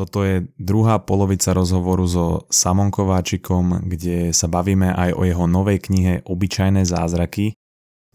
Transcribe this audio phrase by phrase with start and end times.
[0.00, 5.76] Toto je druhá polovica rozhovoru so Samon Kováčikom, kde sa bavíme aj o jeho novej
[5.76, 7.52] knihe Obyčajné zázraky,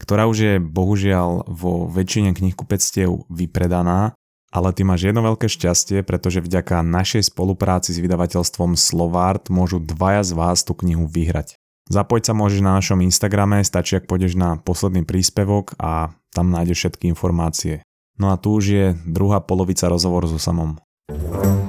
[0.01, 4.17] ktorá už je bohužiaľ vo väčšine knihkupectiev vypredaná,
[4.49, 10.25] ale ty máš jedno veľké šťastie, pretože vďaka našej spolupráci s vydavateľstvom Slovart môžu dvaja
[10.25, 11.53] z vás tú knihu vyhrať.
[11.93, 16.81] Zapojiť sa môžeš na našom Instagrame, stačí ak pôjdeš na posledný príspevok a tam nájdeš
[16.81, 17.85] všetky informácie.
[18.17, 20.81] No a tu už je druhá polovica rozhovoru so samom.
[21.13, 21.64] Ale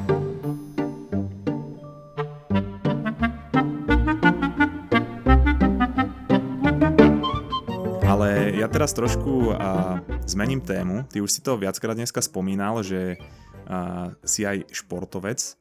[8.57, 11.05] ja teraz trošku a, zmením tému.
[11.13, 13.21] Ty už si to viackrát dneska spomínal, že
[13.69, 15.61] a, si aj športovec.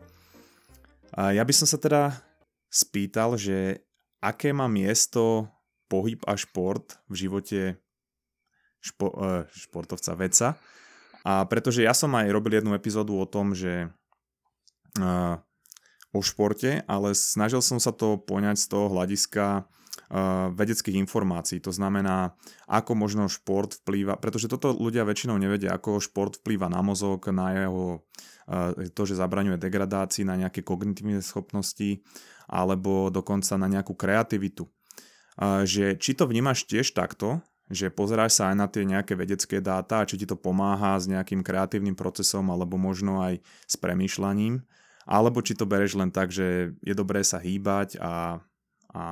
[1.12, 2.16] A ja by som sa teda
[2.72, 3.84] spýtal, že
[4.24, 5.52] aké má miesto
[5.92, 7.62] pohyb a šport v živote
[8.80, 10.48] špo, uh, športovca veca.
[11.28, 13.92] A pretože ja som aj robil jednu epizódu o tom, že
[15.04, 15.36] uh,
[16.16, 19.68] o športe, ale snažil som sa to poňať z toho hľadiska
[20.52, 21.64] vedeckých informácií.
[21.64, 22.36] To znamená,
[22.68, 27.56] ako možno šport vplýva, pretože toto ľudia väčšinou nevedia, ako šport vplýva na mozog, na
[27.56, 28.04] jeho
[28.48, 32.06] uh, to, že zabraňuje degradácii, na nejaké kognitívne schopnosti
[32.46, 34.70] alebo dokonca na nejakú kreativitu.
[35.42, 40.06] Že či to vnímaš tiež takto, že pozeráš sa aj na tie nejaké vedecké dáta,
[40.06, 44.62] či ti to pomáha s nejakým kreatívnym procesom alebo možno aj s premýšľaním,
[45.10, 48.38] alebo či to bereš len tak, že je dobré sa hýbať a,
[48.96, 49.04] a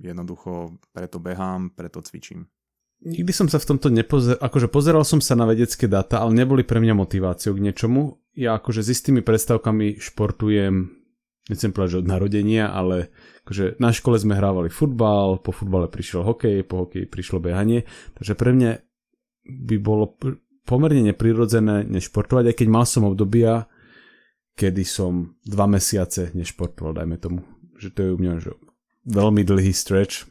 [0.00, 2.48] jednoducho preto behám, preto cvičím.
[2.98, 6.66] Nikdy som sa v tomto nepozeral, akože pozeral som sa na vedecké dáta, ale neboli
[6.66, 8.18] pre mňa motiváciou k niečomu.
[8.34, 10.98] Ja akože s istými predstavkami športujem
[11.48, 13.08] nechcem povedať, že od narodenia, ale
[13.44, 17.88] akože na škole sme hrávali futbal, po futbale prišiel hokej, po hokeji prišlo behanie,
[18.20, 18.70] takže pre mňa
[19.48, 20.12] by bolo
[20.68, 23.64] pomerne neprirodzené nešportovať, aj keď mal som obdobia,
[24.60, 27.40] kedy som dva mesiace nešportoval, dajme tomu,
[27.80, 28.52] že to je u mňa že
[29.08, 30.28] veľmi dlhý stretch.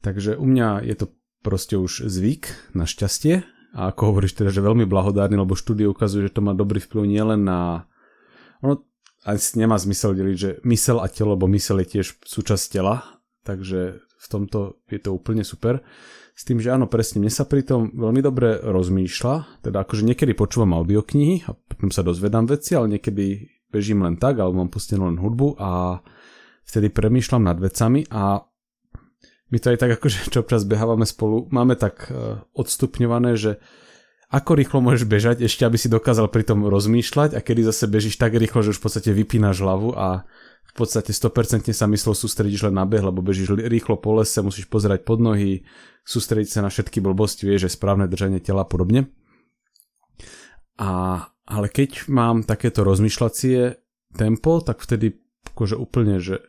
[0.00, 1.06] Takže u mňa je to
[1.42, 3.42] proste už zvyk, našťastie,
[3.76, 7.04] a ako hovoríš teda, že veľmi blahodárny, lebo štúdie ukazujú, že to má dobrý vplyv
[7.04, 7.84] nielen na
[8.64, 8.88] ono
[9.26, 13.02] asi nemá zmysel deliť, že mysel a telo, lebo mysel je tiež súčasť tela,
[13.42, 15.82] takže v tomto je to úplne super.
[16.36, 20.32] S tým, že áno, presne, mne sa pri tom veľmi dobre rozmýšľa, teda akože niekedy
[20.36, 25.10] počúvam audioknihy a potom sa dozvedám veci, ale niekedy bežím len tak, alebo mám pustenú
[25.10, 26.00] len hudbu a
[26.66, 28.42] vtedy premýšľam nad vecami a
[29.46, 33.62] my to aj tak akože čo občas behávame spolu, máme tak eh, odstupňované, že
[34.26, 38.18] ako rýchlo môžeš bežať, ešte aby si dokázal pri tom rozmýšľať a kedy zase bežíš
[38.18, 40.26] tak rýchlo, že už v podstate vypínaš hlavu a
[40.66, 44.66] v podstate 100% sa myslel sústredíš len na beh, lebo bežíš rýchlo po lese, musíš
[44.66, 45.62] pozerať pod nohy,
[46.02, 49.06] sústrediť sa na všetky blbosti, vieš, že správne držanie tela a podobne.
[50.76, 53.78] A, ale keď mám takéto rozmýšľacie
[54.18, 55.22] tempo, tak vtedy
[55.54, 56.42] akože úplne, že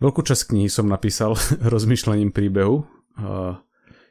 [0.00, 1.36] veľkú časť knihy som napísal
[1.74, 2.82] rozmýšľaním príbehu.
[3.20, 3.60] Uh,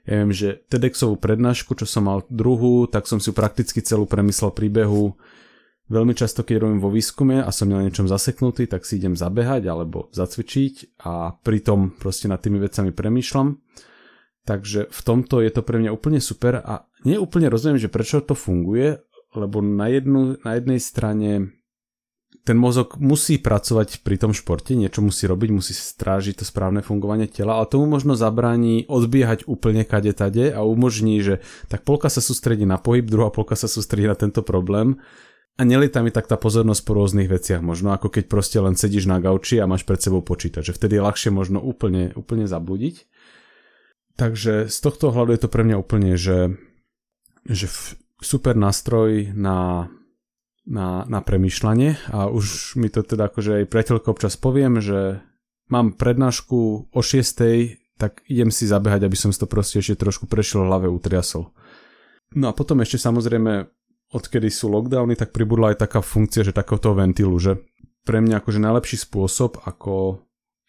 [0.10, 4.50] ja viem, že TEDxovú prednášku, čo som mal druhú, tak som si prakticky celú premyslel
[4.50, 5.14] príbehu.
[5.90, 9.66] Veľmi často, keď robím vo výskume a som na niečom zaseknutý, tak si idem zabehať
[9.66, 13.58] alebo zacvičiť a pritom proste nad tými vecami premýšľam.
[14.46, 18.34] Takže v tomto je to pre mňa úplne super a neúplne rozumiem, že prečo to
[18.34, 19.02] funguje,
[19.38, 21.59] lebo na, jednu, na jednej strane
[22.50, 27.30] ten mozog musí pracovať pri tom športe, niečo musí robiť, musí strážiť to správne fungovanie
[27.30, 32.26] tela, ale tomu možno zabráni odbiehať úplne kade tade a umožní, že tak polka sa
[32.26, 34.98] sústredí na pohyb, druhá polka sa sústredí na tento problém
[35.60, 39.06] a nelieta mi tak tá pozornosť po rôznych veciach, možno ako keď proste len sedíš
[39.06, 43.06] na gauči a máš pred sebou počítač, že vtedy je ľahšie možno úplne, úplne zabudiť.
[44.18, 46.58] Takže z tohto hľadu je to pre mňa úplne, že,
[47.46, 47.70] že
[48.26, 49.88] super nástroj na
[50.68, 55.24] na, na premýšľanie a už mi to teda akože aj priateľko občas poviem, že
[55.72, 60.26] mám prednášku o 6, tak idem si zabehať, aby som si to proste ešte trošku
[60.26, 61.52] prešiel hlave, utriasol.
[62.34, 63.68] No a potom ešte samozrejme,
[64.14, 67.62] odkedy sú lockdowny, tak pribudla aj taká funkcia, že takéhoto ventilu, že
[68.06, 70.26] pre mňa akože najlepší spôsob, ako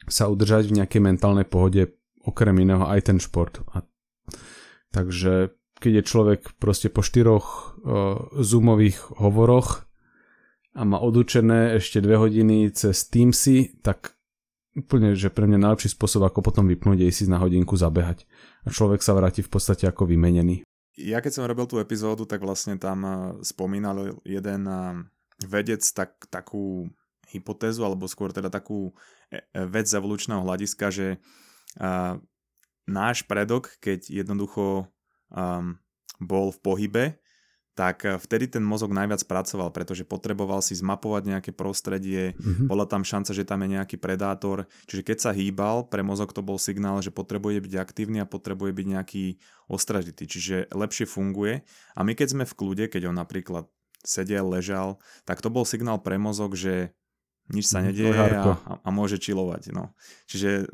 [0.09, 1.95] sa udržať v nejakej mentálnej pohode,
[2.25, 3.63] okrem iného aj ten šport.
[3.73, 3.85] A,
[4.93, 7.47] takže keď je človek proste po štyroch
[7.81, 9.89] uh, zoomových hovoroch
[10.77, 14.15] a má odučené ešte dve hodiny cez Teamsy, tak
[14.77, 18.29] úplne, že pre mňa najlepší spôsob, ako potom vypnúť, je si na hodinku zabehať.
[18.63, 20.63] A človek sa vráti v podstate ako vymenený.
[21.01, 25.01] Ja keď som robil tú epizódu, tak vlastne tam eh, spomínal jeden eh,
[25.43, 26.93] vedec tak, takú
[27.33, 28.93] hypotézu, alebo skôr teda takú
[29.55, 31.23] vec z evolučného hľadiska, že
[32.91, 34.91] náš predok, keď jednoducho
[35.35, 35.79] um,
[36.21, 37.05] bol v pohybe,
[37.79, 42.69] tak vtedy ten mozog najviac pracoval, pretože potreboval si zmapovať nejaké prostredie, mm-hmm.
[42.69, 46.45] bola tam šanca, že tam je nejaký predátor, čiže keď sa hýbal, pre mozog to
[46.45, 49.25] bol signál, že potrebuje byť aktívny a potrebuje byť nejaký
[49.71, 51.65] ostražitý, čiže lepšie funguje
[51.97, 53.65] a my keď sme v kľude, keď on napríklad
[54.05, 56.93] sedel, ležal, tak to bol signál pre mozog, že
[57.49, 59.73] nič sa mhm, nedieje a, a, a môže čilovať.
[59.73, 59.97] No.
[60.29, 60.69] Čiže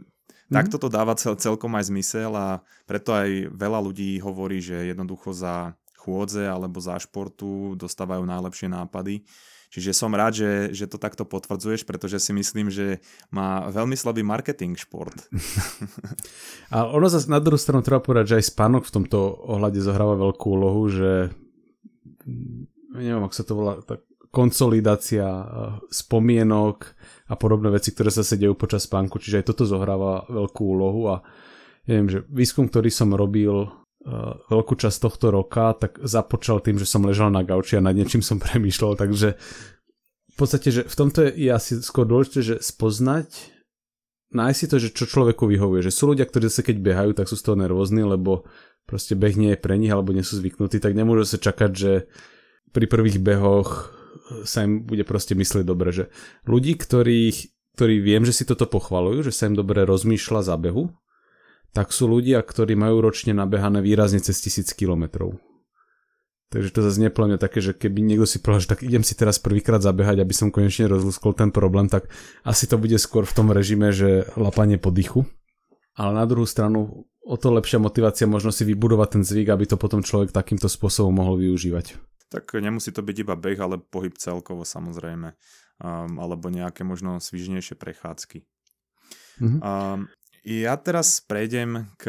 [0.49, 0.55] mm.
[0.55, 5.35] takto to dáva cel, celkom aj zmysel a preto aj veľa ľudí hovorí, že jednoducho
[5.35, 9.27] za chôdze alebo za športu dostávajú najlepšie nápady.
[9.67, 13.03] Čiže som rád, že, že to takto potvrdzuješ, pretože si myslím, že
[13.35, 15.27] má veľmi slabý marketing šport.
[16.75, 19.19] A ono zase na druhú stranu treba povedať, že aj spánok v tomto
[19.51, 21.35] ohľade zohráva veľkú úlohu, že
[22.95, 24.06] neviem, ako sa to volá, tak
[24.37, 25.47] konsolidácia eh,
[25.89, 26.77] spomienok
[27.33, 31.25] a podobné veci, ktoré sa sedajú počas spánku, čiže aj toto zohráva veľkú úlohu a
[31.89, 33.73] neviem, že výskum, ktorý som robil
[34.07, 37.91] Eh, veľkú časť tohto roka, tak započal tým, že som ležal na gauči a nad
[37.91, 39.35] niečím som premýšľal, takže
[40.31, 43.51] v podstate, že v tomto je asi skôr dôležité, že spoznať,
[44.31, 47.27] nájsť si to, že čo človeku vyhovuje, že sú ľudia, ktorí sa keď behajú, tak
[47.27, 48.47] sú z toho nervózni, lebo
[48.87, 52.07] proste beh nie je pre nich, alebo nie sú zvyknutí, tak nemôžu sa čakať, že
[52.71, 53.91] pri prvých behoch
[54.45, 56.11] sa im bude proste myslieť dobre, že
[56.49, 57.37] ľudí, ktorých,
[57.79, 60.91] ktorí viem, že si toto pochvalujú, že sa im dobre rozmýšľa za behu,
[61.77, 65.37] tak sú ľudia, ktorí majú ročne nabehané výrazne cez tisíc kilometrov.
[66.47, 69.43] Takže to zase nepľa také, že keby niekto si povedal, že tak idem si teraz
[69.43, 72.07] prvýkrát zabehať, aby som konečne rozluskol ten problém, tak
[72.47, 75.27] asi to bude skôr v tom režime, že lapanie po dychu.
[75.99, 79.77] Ale na druhú stranu o to lepšia motivácia možno si vybudovať ten zvyk, aby to
[79.77, 81.99] potom človek takýmto spôsobom mohol využívať.
[82.37, 85.33] Tak nemusí to byť iba beh, ale pohyb celkovo samozrejme.
[85.81, 88.45] Um, alebo nejaké možno svižnejšie prechádzky.
[89.41, 89.61] Mm-hmm.
[89.65, 90.13] Um,
[90.45, 92.05] ja teraz prejdem k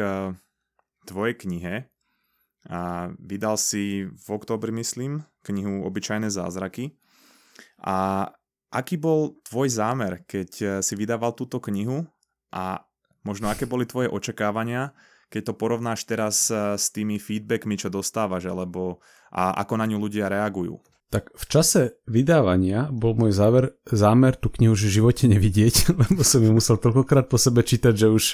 [1.08, 1.88] tvojej knihe.
[2.68, 6.92] A vydal si v oktobri, myslím, knihu Obyčajné zázraky.
[7.80, 8.28] A
[8.68, 12.04] aký bol tvoj zámer, keď si vydával túto knihu
[12.52, 12.84] a
[13.24, 14.92] možno aké boli tvoje očakávania,
[15.28, 20.32] keď to porovnáš teraz s tými feedbackmi, čo dostávaš, alebo a ako na ňu ľudia
[20.32, 20.80] reagujú?
[21.08, 26.20] Tak v čase vydávania bol môj záver, zámer tú knihu už v živote nevidieť, lebo
[26.20, 28.24] som ju musel toľkokrát po sebe čítať, že už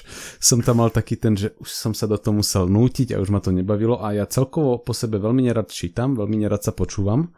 [0.43, 3.31] som tam mal taký ten, že už som sa do toho musel nútiť a už
[3.31, 7.31] ma to nebavilo a ja celkovo po sebe veľmi nerad čítam, veľmi nerad sa počúvam.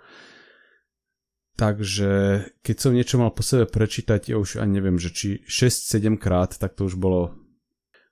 [1.57, 2.13] Takže
[2.61, 6.57] keď som niečo mal po sebe prečítať, ja už ani neviem, že či 6-7 krát,
[6.57, 7.37] tak to už bolo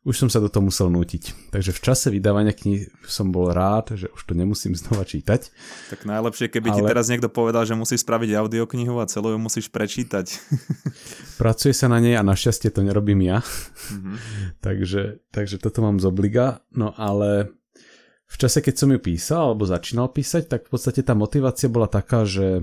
[0.05, 1.49] už som sa do toho musel nútiť.
[1.49, 5.49] Takže v čase vydávania kníh som bol rád, že už to nemusím znova čítať.
[5.89, 6.77] Tak najlepšie, keby Ale...
[6.77, 10.37] ti teraz niekto povedal, že musíš spraviť audioknihu a celú ju musíš prečítať.
[11.41, 13.41] Pracuje sa na nej a našťastie to nerobím ja.
[13.41, 14.17] Mm-hmm.
[14.67, 16.61] takže, takže toto mám z obliga.
[16.77, 17.56] No ale
[18.29, 21.89] v čase, keď som ju písal alebo začínal písať, tak v podstate tá motivácia bola
[21.89, 22.61] taká, že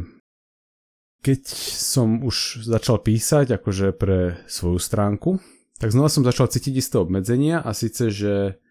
[1.25, 1.41] keď
[1.77, 5.41] som už začal písať akože pre svoju stránku,
[5.81, 8.61] tak znova som začal cítiť isté obmedzenia a síce, že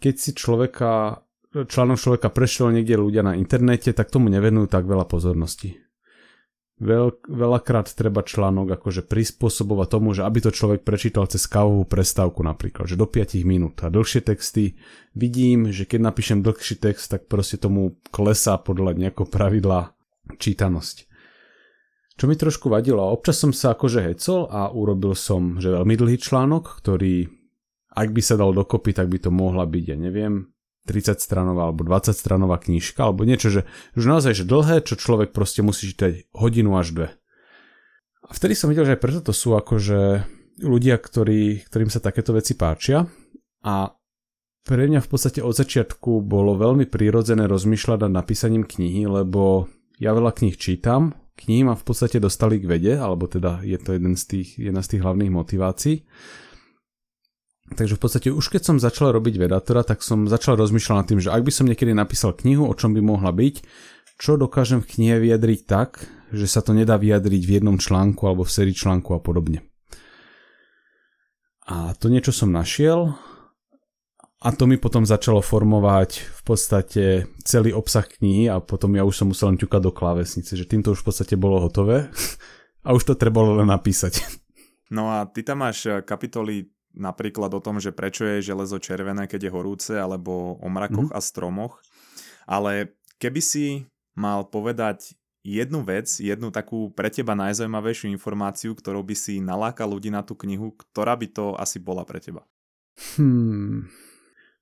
[0.00, 1.20] keď si človeka,
[1.52, 5.76] článok človeka prešiel niekde ľudia na internete, tak tomu nevenujú tak veľa pozornosti.
[6.80, 12.42] Veľ, veľakrát treba článok akože prispôsobovať tomu, že aby to človek prečítal cez kávovú prestávku
[12.42, 14.74] napríklad, že do 5 minút a dlhšie texty
[15.14, 19.94] vidím, že keď napíšem dlhší text, tak proste tomu klesá podľa nejakého pravidla
[20.40, 21.13] čítanosť.
[22.14, 26.18] Čo mi trošku vadilo, občas som sa akože hecol a urobil som, že veľmi dlhý
[26.22, 27.26] článok, ktorý,
[27.90, 30.54] ak by sa dal dokopy, tak by to mohla byť, ja neviem,
[30.86, 33.66] 30 stranová alebo 20 stranová knižka, alebo niečo, že,
[33.98, 37.08] že naozaj že dlhé, čo človek proste musí čítať hodinu až dve.
[38.24, 40.22] A vtedy som videl, že aj preto to sú akože
[40.62, 43.10] ľudia, ktorí, ktorým sa takéto veci páčia
[43.66, 43.90] a
[44.64, 49.68] pre mňa v podstate od začiatku bolo veľmi prírodzené rozmýšľať nad napísaním knihy, lebo
[50.00, 53.98] ja veľa kníh čítam, kníh ma v podstate dostali k vede, alebo teda je to
[53.98, 55.96] jeden z tých, jedna z tých hlavných motivácií.
[57.64, 61.20] Takže v podstate už keď som začal robiť vedatora, tak som začal rozmýšľať nad tým,
[61.20, 63.64] že ak by som niekedy napísal knihu, o čom by mohla byť,
[64.20, 68.46] čo dokážem v knihe vyjadriť tak, že sa to nedá vyjadriť v jednom článku alebo
[68.46, 69.64] v sérii článku a podobne.
[71.64, 73.16] A to niečo som našiel
[74.44, 77.04] a to mi potom začalo formovať v podstate
[77.48, 80.92] celý obsah knihy a potom ja už som musel len ťukať do klávesnice, že týmto
[80.92, 82.12] už v podstate bolo hotové
[82.86, 84.20] a už to trebalo len napísať.
[84.92, 89.26] No a ty tam máš eh, kapitoly napríklad o tom, že prečo je železo červené,
[89.26, 91.16] keď je horúce, alebo o mrakoch mm.
[91.16, 91.82] a stromoch.
[92.46, 93.66] Ale keby si
[94.14, 100.14] mal povedať jednu vec, jednu takú pre teba najzaujímavejšiu informáciu, ktorou by si nalákal ľudí
[100.14, 102.46] na tú knihu, ktorá by to asi bola pre teba?
[103.18, 103.90] Hmm,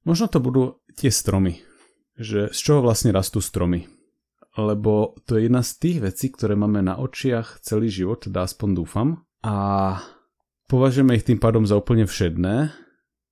[0.03, 1.63] Možno to budú tie stromy.
[2.19, 3.89] Že z čoho vlastne rastú stromy.
[4.53, 8.69] lebo to je jedna z tých vecí, ktoré máme na očiach celý život, teda aspoň
[8.77, 9.09] dúfam.
[9.41, 9.97] A
[10.69, 12.69] považujeme ich tým pádom za úplne všedné,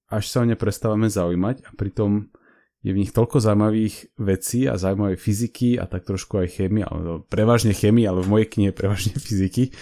[0.09, 2.33] až sa o ne prestávame zaujímať a pritom
[2.81, 7.21] je v nich toľko zaujímavých vecí a zaujímavé fyziky a tak trošku aj chémia, ale
[7.29, 9.77] prevažne chémia, ale v mojej knihe prevažne fyziky,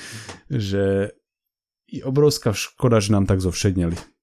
[0.50, 1.14] že
[1.88, 4.18] je obrovská škoda, že nám tak zovšedneli.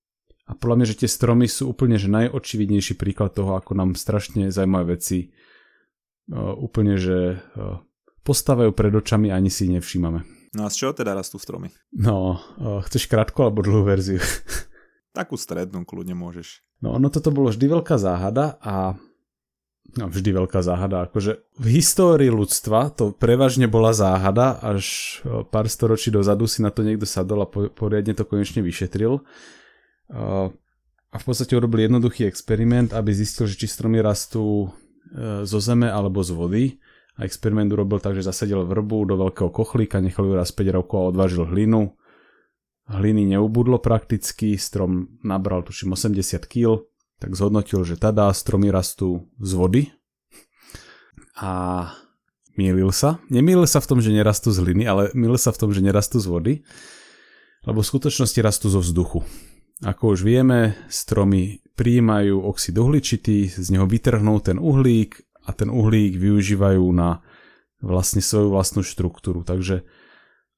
[0.46, 4.54] A podľa mňa, že tie stromy sú úplne že najočividnejší príklad toho, ako nám strašne
[4.54, 5.34] zaujímavé veci
[6.30, 7.82] uh, úplne, že uh,
[8.22, 10.22] postávajú pred očami a ani si nevšímame.
[10.54, 11.74] No a z čoho teda rastú stromy?
[11.90, 14.22] No, uh, chceš krátku alebo dlhú verziu?
[15.18, 16.62] Takú strednú kľudne môžeš.
[16.86, 18.94] No ono toto bolo vždy veľká záhada a
[19.98, 25.18] no vždy veľká záhada, akože v histórii ľudstva to prevažne bola záhada, až
[25.50, 29.24] pár storočí dozadu si na to niekto sadol a poriadne to konečne vyšetril
[30.12, 35.88] a v podstate urobil jednoduchý experiment, aby zistil, že či stromy rastú e, zo zeme
[35.88, 36.64] alebo z vody.
[37.16, 40.98] A experiment urobil tak, že zasadil vrbu do veľkého kochlíka, nechal ju raz 5 rokov
[41.00, 41.96] a odvážil hlinu.
[42.92, 46.84] Hliny neubudlo prakticky, strom nabral tuším 80 kg,
[47.18, 49.82] tak zhodnotil, že tada stromy rastú z vody.
[51.40, 51.88] A
[52.60, 53.24] mýlil sa.
[53.32, 56.20] Nemýlil sa v tom, že nerastú z hliny, ale mýlil sa v tom, že nerastú
[56.20, 56.54] z vody,
[57.64, 59.24] lebo v skutočnosti rastú zo vzduchu.
[59.84, 66.16] Ako už vieme, stromy prijímajú oxid uhličitý, z neho vytrhnú ten uhlík a ten uhlík
[66.16, 67.20] využívajú na
[67.84, 69.44] vlastne svoju vlastnú štruktúru.
[69.44, 69.84] Takže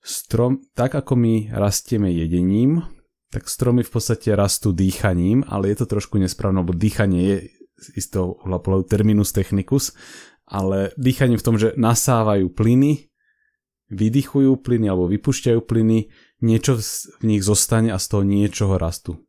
[0.05, 2.85] strom, tak ako my rastieme jedením,
[3.33, 7.37] tak stromy v podstate rastú dýchaním, ale je to trošku nesprávne, lebo dýchanie je
[7.77, 8.37] z istého
[8.85, 9.97] terminus technicus,
[10.45, 13.09] ale dýchaním v tom, že nasávajú plyny,
[13.91, 16.07] vydychujú plyny alebo vypušťajú plyny,
[16.41, 16.77] niečo
[17.21, 19.23] v nich zostane a z toho niečoho rastú.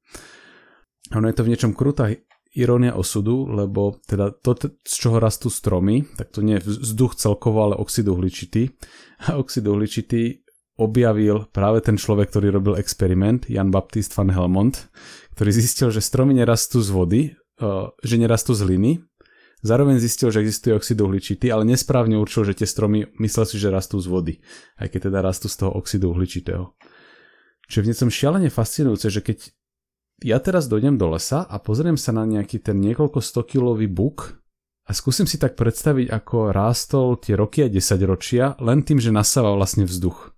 [1.17, 2.13] Ono je to v niečom krutá
[2.53, 7.71] irónia osudu, lebo teda to, z čoho rastú stromy, tak to nie je vzduch celkovo,
[7.71, 8.73] ale oxid uhličitý.
[9.29, 10.43] A oxid uhličitý
[10.79, 14.91] objavil práve ten človek, ktorý robil experiment, Jan Baptist van Helmont,
[15.35, 18.93] ktorý zistil, že stromy nerastú z vody, eh, že nerastú z hliny,
[19.59, 23.75] Zároveň zistil, že existuje oxid uhličitý, ale nesprávne určil, že tie stromy myslel si, že
[23.75, 24.35] rastú z vody,
[24.79, 26.79] aj keď teda rastú z toho oxidu uhličitého.
[27.69, 29.53] Čo je v niečom šialene fascinujúce, že keď
[30.25, 34.41] ja teraz dojdem do lesa a pozriem sa na nejaký ten niekoľko stokilový buk
[34.89, 39.55] a skúsim si tak predstaviť, ako rástol tie roky a desaťročia len tým, že nasáva
[39.55, 40.33] vlastne vzduch.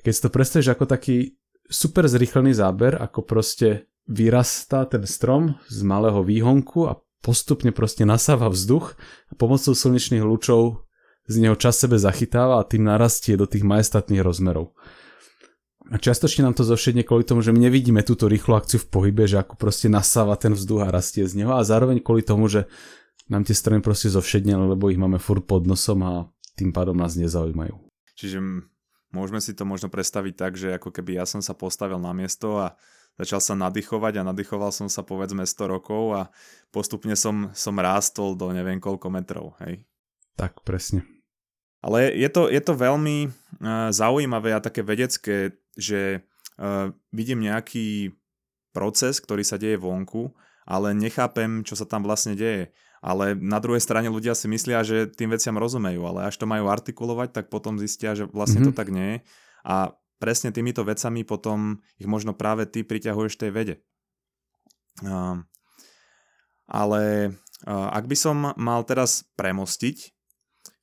[0.00, 1.36] Keď si to predstavíš ako taký
[1.68, 8.48] super zrýchlený záber, ako proste vyrastá ten strom z malého výhonku a postupne proste nasáva
[8.48, 8.96] vzduch
[9.30, 10.88] a pomocou slnečných lúčov
[11.30, 14.74] z neho čas sebe zachytáva a tým narastie do tých majestátnych rozmerov.
[15.90, 19.26] A častočne nám to zošedne kvôli tomu, že my nevidíme túto rýchlu akciu v pohybe,
[19.26, 22.70] že ako proste nasáva ten vzduch a rastie z neho a zároveň kvôli tomu, že
[23.26, 27.18] nám tie strany proste zovšedne, lebo ich máme furt pod nosom a tým pádom nás
[27.18, 27.74] nezaujímajú.
[28.14, 28.38] Čiže
[29.10, 32.62] môžeme si to možno predstaviť tak, že ako keby ja som sa postavil na miesto
[32.62, 32.78] a
[33.18, 36.22] začal sa nadýchovať a nadýchoval som sa povedzme 100 rokov a
[36.70, 39.82] postupne som, som rástol do neviem koľko metrov, hej.
[40.38, 41.02] Tak, presne.
[41.80, 46.22] Ale je to, je to veľmi uh, zaujímavé a také vedecké, že
[46.60, 48.12] uh, vidím nejaký
[48.70, 50.30] proces, ktorý sa deje vonku,
[50.68, 52.70] ale nechápem, čo sa tam vlastne deje.
[53.00, 56.68] Ale na druhej strane ľudia si myslia, že tým veciam rozumejú, ale až to majú
[56.68, 58.76] artikulovať, tak potom zistia, že vlastne mm-hmm.
[58.76, 59.18] to tak nie je.
[59.64, 63.74] A presne týmito vecami potom ich možno práve ty priťahuješ tej vede.
[65.00, 65.40] Uh,
[66.68, 67.32] ale
[67.64, 70.12] uh, ak by som mal teraz premostiť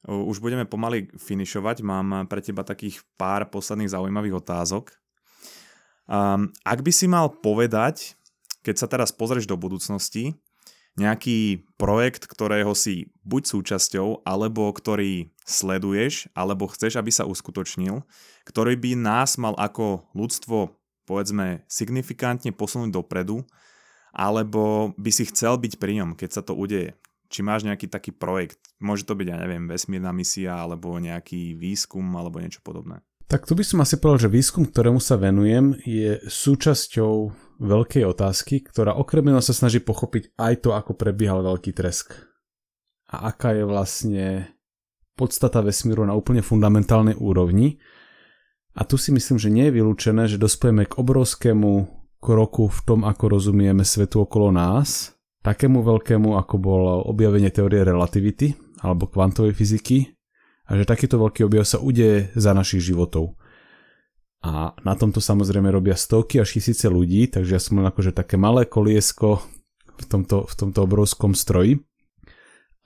[0.06, 4.94] už budeme pomaly finišovať, mám pre teba takých pár posledných zaujímavých otázok.
[6.08, 8.16] Um, ak by si mal povedať,
[8.64, 10.38] keď sa teraz pozrieš do budúcnosti,
[10.98, 18.02] nejaký projekt, ktorého si buď súčasťou, alebo ktorý sleduješ, alebo chceš, aby sa uskutočnil,
[18.50, 20.74] ktorý by nás mal ako ľudstvo,
[21.06, 23.46] povedzme, signifikantne posunúť dopredu,
[24.10, 28.16] alebo by si chcel byť pri ňom, keď sa to udeje či máš nejaký taký
[28.16, 28.60] projekt.
[28.80, 33.04] Môže to byť, ja neviem, vesmírna misia, alebo nejaký výskum, alebo niečo podobné.
[33.28, 37.14] Tak tu by som asi povedal, že výskum, ktorému sa venujem, je súčasťou
[37.60, 42.16] veľkej otázky, ktorá okrem iného sa snaží pochopiť aj to, ako prebiehal veľký tresk.
[43.12, 44.26] A aká je vlastne
[45.20, 47.84] podstata vesmíru na úplne fundamentálnej úrovni.
[48.80, 51.72] A tu si myslím, že nie je vylúčené, že dospojeme k obrovskému
[52.24, 55.12] kroku v tom, ako rozumieme svetu okolo nás–
[55.48, 58.52] takému veľkému, ako bolo objavenie teórie relativity
[58.84, 60.12] alebo kvantovej fyziky
[60.68, 63.40] a že takýto veľký objav sa udeje za našich životov.
[64.44, 68.36] A na tomto samozrejme robia stovky až tisíce ľudí, takže ja som len akože také
[68.36, 69.40] malé koliesko
[69.98, 71.80] v tomto, v tomto obrovskom stroji.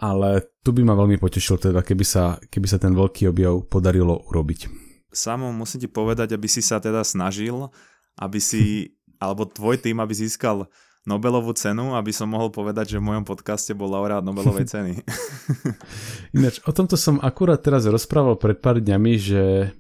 [0.02, 4.26] ale tu by ma veľmi potešil teda, keby sa, keby sa ten veľký objav podarilo
[4.34, 4.66] urobiť.
[5.14, 7.70] Samo musím ti povedať, aby si sa teda snažil,
[8.18, 10.66] aby si, alebo tvoj tým, aby získal
[11.02, 15.02] Nobelovú cenu, aby som mohol povedať, že v mojom podcaste bol laureát Nobelovej ceny.
[16.38, 19.74] Ináč, o tomto som akurát teraz rozprával pred pár dňami, že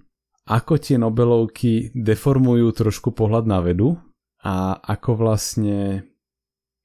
[0.50, 4.02] ako tie Nobelovky deformujú trošku pohľad na vedu
[4.42, 6.10] a ako vlastne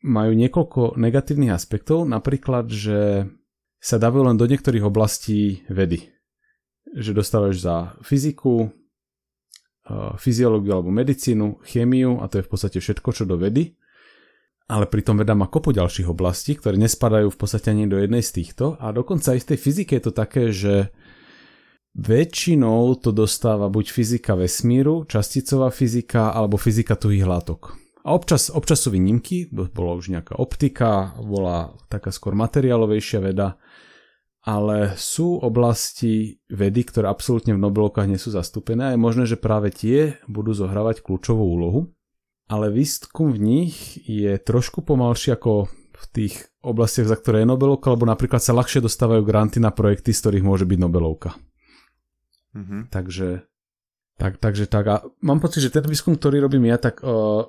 [0.04, 3.24] majú niekoľko negatívnych aspektov, napríklad, že
[3.80, 6.12] sa dávajú len do niektorých oblastí vedy.
[6.92, 13.08] Že dostávaš za fyziku, eh, fyziológiu alebo medicínu, chémiu a to je v podstate všetko,
[13.16, 13.72] čo do vedy.
[14.66, 18.42] Ale pritom veda má kopu ďalších oblastí, ktoré nespadajú v podstate ani do jednej z
[18.42, 20.90] týchto a dokonca aj v tej fyzike je to také, že
[21.94, 27.78] väčšinou to dostáva buď fyzika vesmíru, časticová fyzika alebo fyzika tuhých látok.
[28.06, 33.58] A občas, občas sú výnimky, bola už nejaká optika, bola taká skôr materiálovejšia veda,
[34.46, 39.34] ale sú oblasti vedy, ktoré absolútne v Nobelovkách nie sú zastúpené a je možné, že
[39.34, 41.90] práve tie budú zohrávať kľúčovú úlohu.
[42.46, 47.90] Ale výskum v nich je trošku pomalší ako v tých oblastiach, za ktoré je Nobelovka,
[47.90, 51.34] lebo napríklad sa ľahšie dostávajú granty na projekty, z ktorých môže byť Nobelovka.
[52.54, 52.80] Mm-hmm.
[52.92, 53.28] Takže,
[54.20, 54.84] tak, takže tak.
[54.86, 57.48] A mám pocit, že ten výskum, ktorý robím ja, tak uh,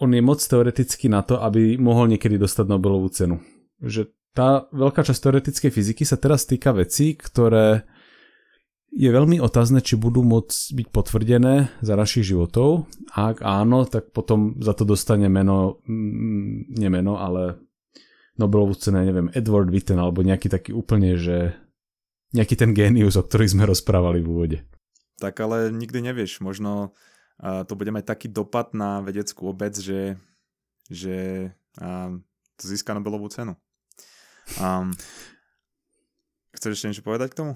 [0.00, 3.44] on je moc teoretický na to, aby mohol niekedy dostať Nobelovú cenu.
[3.84, 7.84] Že tá veľká časť teoretickej fyziky sa teraz týka vecí, ktoré
[8.90, 12.90] je veľmi otázne, či budú môcť byť potvrdené za našich životov.
[13.14, 17.62] Ak áno, tak potom za to dostane meno, mm, nemeno, ale
[18.34, 21.54] Nobelovú cenu, neviem, Edward Witten alebo nejaký taký úplne, že
[22.32, 24.58] nejaký ten génius, o ktorých sme rozprávali v úvode.
[25.20, 26.96] Tak ale nikdy nevieš, možno
[27.40, 30.16] to bude mať taký dopad na vedeckú obec, že,
[30.88, 31.48] že
[32.56, 33.56] to získa Nobelovú cenu.
[34.56, 34.96] Um,
[36.56, 37.52] chceš ešte niečo povedať k tomu?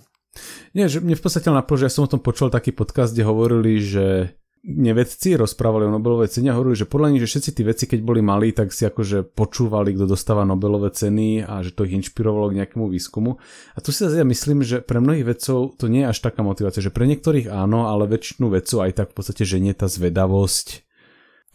[0.75, 3.25] Nie, že mne v podstate napadlo, že ja som o tom počul taký podcast, kde
[3.27, 7.63] hovorili, že nevedci rozprávali o Nobelovej cene a hovorili, že podľa nich, že všetci tí
[7.69, 11.85] veci, keď boli malí, tak si akože počúvali, kto dostáva Nobelové ceny a že to
[11.85, 13.37] ich inšpirovalo k nejakému výskumu.
[13.77, 16.41] A tu si zase ja myslím, že pre mnohých vedcov to nie je až taká
[16.41, 20.81] motivácia, že pre niektorých áno, ale väčšinu vedcov aj tak v podstate ženie tá zvedavosť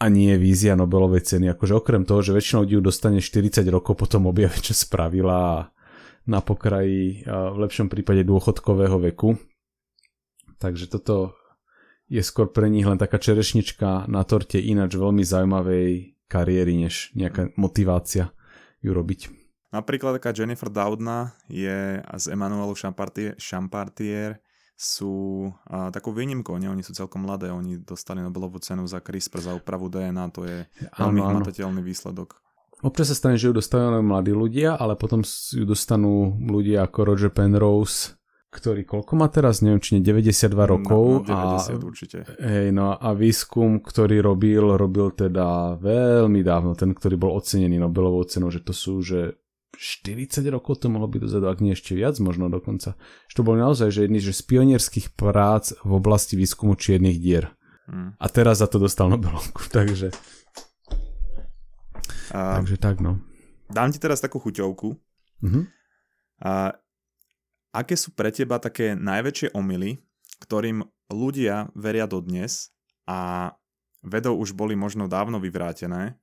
[0.00, 1.50] a nie vízia Nobelovej ceny.
[1.52, 5.68] Akože okrem toho, že väčšinou ľudí dostane 40 rokov potom objave, čo spravila
[6.30, 9.34] na pokraji v lepšom prípade dôchodkového veku.
[10.62, 11.34] Takže toto
[12.06, 17.50] je skôr pre nich len taká čerešnička na torte ináč veľmi zaujímavej kariéry, než nejaká
[17.58, 18.30] motivácia
[18.78, 19.30] ju robiť.
[19.70, 24.42] Napríklad taká Jennifer Doudna je z Emmanuelu Champartier, Champartier
[24.74, 26.66] sú a, takou výnimkou, nie?
[26.66, 30.66] oni sú celkom mladé, oni dostali Nobelovú cenu za CRISPR, za úpravu DNA, to je
[30.98, 32.34] veľmi hmatateľný výsledok.
[32.80, 37.32] Občas sa stane, že ju dostávajú mladí ľudia, ale potom ju dostanú ľudia ako Roger
[37.32, 38.16] Penrose,
[38.50, 41.04] ktorý koľko má teraz, neviem, či nie 92 rokov.
[41.22, 42.18] No, no 90 a, určite.
[42.42, 48.26] Hej, no a výskum, ktorý robil, robil teda veľmi dávno, ten, ktorý bol ocenený Nobelovou
[48.26, 49.38] cenou, že to sú, že
[49.78, 52.98] 40 rokov to mohlo byť dozadu, ak nie ešte viac možno dokonca.
[53.30, 57.54] Že to bol naozaj že jedný že z pionierských prác v oblasti výskumu čiernych dier.
[57.86, 58.18] Hmm.
[58.18, 60.10] A teraz za to dostal Nobelovku, takže...
[62.30, 63.18] A, takže tak, no.
[63.70, 64.88] Dám ti teraz takú chuťovku.
[65.40, 65.64] Uh-huh.
[66.42, 66.74] A
[67.70, 70.02] aké sú pre teba také najväčšie omily,
[70.42, 72.74] ktorým ľudia veria dodnes
[73.06, 73.50] a
[74.00, 76.16] vedou už boli možno dávno vyvrátené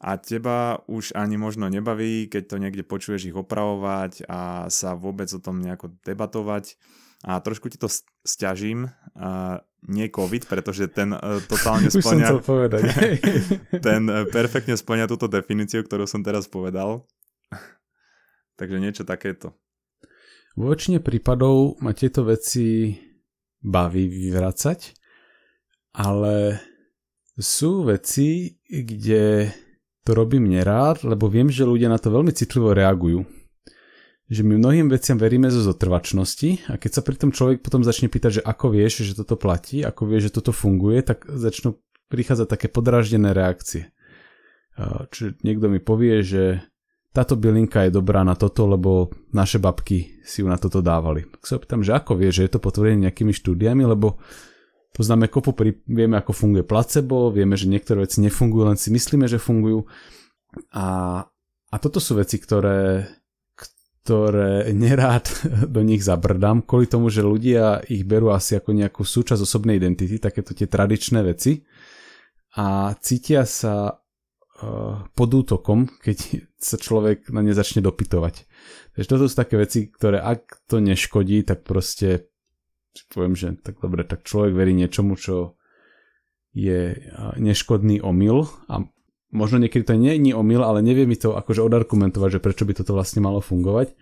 [0.00, 5.30] a teba už ani možno nebaví, keď to niekde počuješ ich opravovať a sa vôbec
[5.30, 6.74] o tom nejako debatovať
[7.24, 7.88] a trošku ti to
[8.24, 12.40] stiažím, a nie COVID, pretože ten uh, totálne splňa
[13.86, 17.04] ten uh, perfektne splňa túto definíciu, ktorú som teraz povedal.
[18.58, 19.52] Takže niečo takéto.
[20.54, 22.94] Vo väčšine prípadov ma tieto veci
[23.58, 24.80] baví vyvracať,
[25.98, 26.62] ale
[27.34, 29.50] sú veci, kde
[30.06, 33.26] to robím nerád, lebo viem, že ľudia na to veľmi citlivo reagujú.
[34.24, 38.08] Že my mnohým veciam veríme zo zotrvačnosti a keď sa pri tom človek potom začne
[38.08, 41.76] pýtať, že ako vieš, že toto platí, ako vieš, že toto funguje, tak začnú
[42.08, 43.92] prichádzať také podráždené reakcie.
[45.12, 46.64] Čiže niekto mi povie, že
[47.14, 51.22] táto bylinka je dobrá na toto, lebo naše babky si ju na toto dávali.
[51.30, 54.18] Tak sa opýtam, že ako vie, že je to potvrdené nejakými štúdiami, lebo
[54.90, 59.30] poznáme kopu, pri, vieme ako funguje placebo, vieme, že niektoré veci nefungujú, len si myslíme,
[59.30, 59.86] že fungujú.
[60.74, 60.86] A,
[61.70, 63.06] a toto sú veci, ktoré,
[64.04, 65.32] ktoré nerád
[65.74, 70.20] do nich zabrdám, kvôli tomu, že ľudia ich berú asi ako nejakú súčasť osobnej identity,
[70.20, 71.64] takéto tie tradičné veci
[72.60, 74.04] a cítia sa
[75.14, 76.18] pod útokom, keď
[76.68, 78.46] sa človek na ne začne dopytovať.
[78.94, 82.30] Takže toto sú také veci, ktoré ak to neškodí, tak proste
[83.10, 85.58] poviem, že tak dobre, tak človek verí niečomu, čo
[86.54, 86.94] je
[87.42, 88.86] neškodný omyl a
[89.34, 92.72] možno niekedy to nie je omyl, ale nevie mi to akože odargumentovať, že prečo by
[92.78, 93.92] toto vlastne malo fungovať,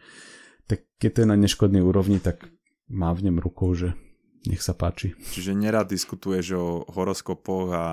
[0.68, 2.46] tak keď to je na neškodnej úrovni, tak
[2.92, 3.96] má v ňom rukou, že
[4.44, 5.16] nech sa páči.
[5.16, 7.84] Čiže nerad diskutuješ o horoskopoch a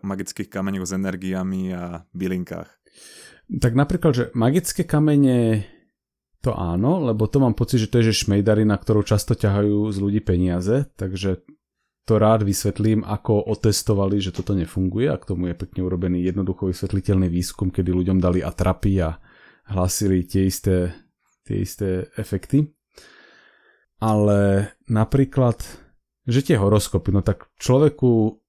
[0.00, 2.70] magických kameňoch s energiami a bylinkách.
[3.50, 5.66] Tak napríklad, že magické kamene
[6.40, 9.96] to áno, lebo to mám pocit, že to je že šmejdarina, ktorú často ťahajú z
[9.98, 11.42] ľudí peniaze, takže
[12.04, 16.66] to rád vysvetlím, ako otestovali, že toto nefunguje a k tomu je pekne urobený jednoducho
[16.72, 19.20] vysvetliteľný výskum, kedy ľuďom dali atrapy a
[19.70, 20.90] hlasili tie isté,
[21.46, 22.66] tie isté efekty.
[24.00, 25.60] Ale napríklad,
[26.24, 28.40] že tie horoskopy, no tak človeku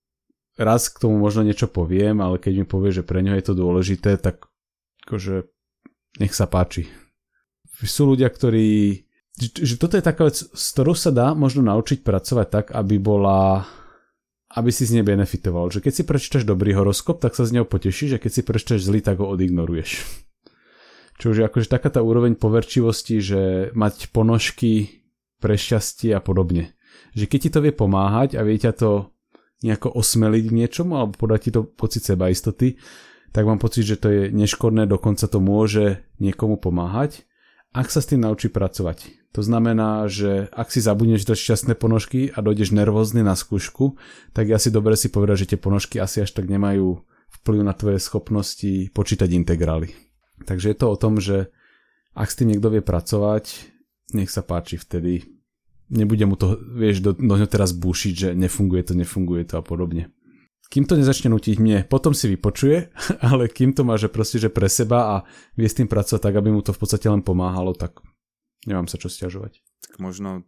[0.55, 3.53] raz k tomu možno niečo poviem, ale keď mi povie, že pre ňo je to
[3.53, 4.47] dôležité, tak
[5.07, 5.47] akože
[6.23, 6.87] nech sa páči.
[7.81, 9.03] Sú ľudia, ktorí
[9.39, 13.63] že toto je taká vec, s ktorou sa dá možno naučiť pracovať tak, aby bola
[14.51, 15.71] aby si z nej benefitoval.
[15.71, 18.83] Že keď si prečítaš dobrý horoskop, tak sa z neho potešíš a keď si prečítaš
[18.83, 19.89] zlý, tak ho odignoruješ.
[21.19, 23.41] Čo už je akože taká tá úroveň poverčivosti, že
[23.77, 25.05] mať ponožky
[25.37, 26.73] pre šťastie a podobne.
[27.13, 28.91] Že keď ti to vie pomáhať a vie ťa to
[29.61, 32.81] nejako osmeliť v niečomu alebo podať ti to pocit seba istoty,
[33.31, 37.23] tak mám pocit, že to je neškodné, dokonca to môže niekomu pomáhať,
[37.71, 39.31] ak sa s tým naučí pracovať.
[39.31, 43.95] To znamená, že ak si zabudneš dať šťastné ponožky a dojdeš nervózny na skúšku,
[44.35, 46.99] tak je asi dobre si povedať, že tie ponožky asi až tak nemajú
[47.39, 49.95] vplyv na tvoje schopnosti počítať integrály.
[50.43, 51.47] Takže je to o tom, že
[52.11, 53.71] ak s tým niekto vie pracovať,
[54.11, 55.23] nech sa páči vtedy.
[55.91, 59.63] Nebude mu to, vieš, do, do ňo teraz búšiť, že nefunguje to, nefunguje to a
[59.63, 60.11] podobne.
[60.71, 62.95] Kým to nezačne nutiť mne, potom si vypočuje,
[63.29, 65.15] ale kým to má, že proste, že pre seba a
[65.59, 67.99] vie s tým pracovať tak, aby mu to v podstate len pomáhalo, tak
[68.69, 69.57] Nemám sa čo stiažovať.
[69.81, 70.45] Tak možno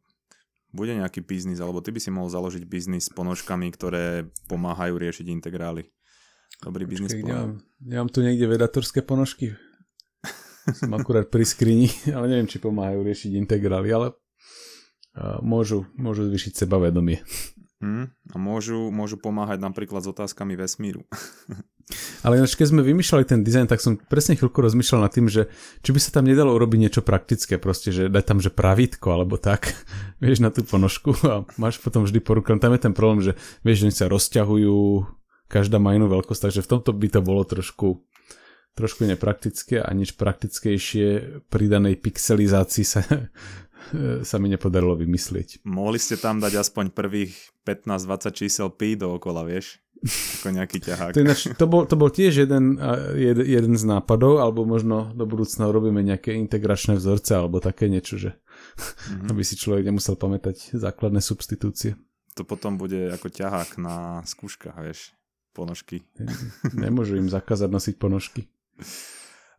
[0.74, 5.26] bude nejaký biznis, alebo ty by si mohol založiť biznis s ponožkami, ktoré pomáhajú riešiť
[5.34, 5.90] integrály.
[6.62, 7.26] Dobrý biznis plán.
[7.26, 9.58] Nemám, nemám tu niekde vedatorské ponožky.
[10.64, 14.08] Som akurát pri skrini, ale neviem, či pomáhajú riešiť integrály, ale
[15.42, 17.22] môžu, môžu zvýšiť sebavedomie.
[17.84, 21.04] Hmm, a môžu, môžu pomáhať napríklad s otázkami vesmíru.
[22.24, 25.52] Ale ináč, keď sme vymýšľali ten dizajn, tak som presne chvíľku rozmýšľal nad tým, že
[25.84, 29.36] či by sa tam nedalo urobiť niečo praktické, proste, že dať tam, že pravítko alebo
[29.36, 29.76] tak,
[30.24, 33.36] vieš, na tú ponožku a máš potom vždy po Tam je ten problém, že
[33.68, 35.04] vieš, že sa rozťahujú,
[35.52, 38.00] každá má inú veľkosť, takže v tomto by to bolo trošku
[38.74, 43.06] trošku nepraktické a nič praktickejšie pridanej pixelizácii sa
[44.30, 45.64] sa mi nepodarilo vymyslieť.
[45.68, 47.34] Mohli ste tam dať aspoň prvých
[47.68, 49.84] 15-20 čísel pi dookola, vieš?
[50.04, 51.16] Ako nejaký ťahák.
[51.16, 52.76] To, naš, to, bol, to bol tiež jeden,
[53.16, 58.20] jed, jeden z nápadov, alebo možno do budúcna robíme nejaké integračné vzorce, alebo také niečo,
[58.20, 59.30] že mm-hmm.
[59.32, 61.96] aby si človek nemusel pamätať základné substitúcie.
[62.36, 65.16] To potom bude ako ťahák na skúškach, vieš,
[65.56, 66.04] ponožky.
[66.76, 68.50] Nemôžu im zakázať nosiť ponožky.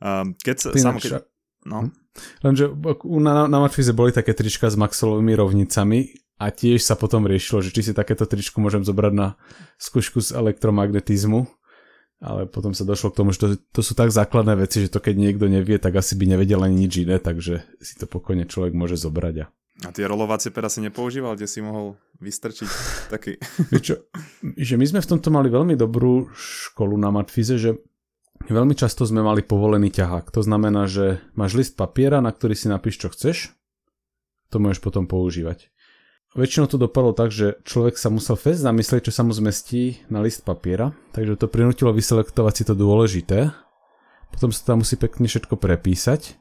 [0.02, 1.24] Um, keď sa, samo, keď,
[1.64, 1.88] No.
[1.88, 1.90] Hm?
[2.46, 2.70] Lenže
[3.18, 7.74] na, na Matfize boli také trička s maxolovými rovnicami a tiež sa potom riešilo, že
[7.74, 9.34] či si takéto tričku môžem zobrať na
[9.82, 11.46] skúšku z elektromagnetizmu,
[12.22, 15.02] ale potom sa došlo k tomu, že to, to sú tak základné veci, že to
[15.02, 18.74] keď niekto nevie, tak asi by nevedel ani nič iné, takže si to pokojne človek
[18.74, 19.34] môže zobrať.
[19.42, 19.46] A,
[19.84, 22.70] a tie rolovacie pera si nepoužíval, kde si mohol vystrčiť
[23.14, 23.38] taký...
[23.74, 24.06] Čo,
[24.54, 27.78] že my sme v tomto mali veľmi dobrú školu na Matfize, že
[28.44, 30.28] Veľmi často sme mali povolený ťahák.
[30.36, 33.56] To znamená, že máš list papiera, na ktorý si napíš, čo chceš.
[34.52, 35.72] To môžeš potom používať.
[36.36, 40.18] Väčšinou to dopadlo tak, že človek sa musel fest zamyslieť, čo sa mu zmestí na
[40.18, 43.54] list papiera, takže to prinútilo vyselektovať si to dôležité.
[44.34, 46.34] Potom sa tam musí pekne všetko prepísať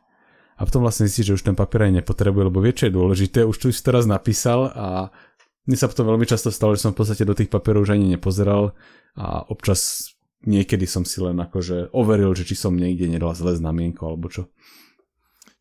[0.57, 3.45] a potom vlastne zistí, že už ten papier aj nepotrebuje, lebo vie, čo je dôležité,
[3.45, 5.13] už tu si teraz napísal a
[5.69, 8.17] mne sa potom veľmi často stalo, že som v podstate do tých papierov už ani
[8.17, 8.73] nepozeral
[9.13, 10.12] a občas
[10.43, 14.51] niekedy som si len akože overil, že či som niekde nedal zlé znamienko alebo čo.